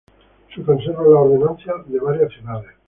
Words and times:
Se 0.55 0.63
conservan 0.63 1.13
las 1.13 1.21
ordenanzas 1.23 1.87
de 1.87 1.99
varias 1.99 2.33
ciudades. 2.33 2.71